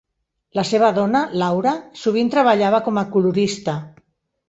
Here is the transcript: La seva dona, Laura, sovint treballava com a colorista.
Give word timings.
La 0.59 0.63
seva 0.69 0.89
dona, 0.95 1.21
Laura, 1.43 1.75
sovint 2.07 2.35
treballava 2.39 2.83
com 2.89 3.01
a 3.03 3.07
colorista. 3.15 3.81